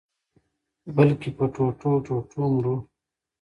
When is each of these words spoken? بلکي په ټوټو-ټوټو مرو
بلکي 0.95 1.29
په 1.37 1.45
ټوټو-ټوټو 1.53 2.41
مرو 2.53 2.75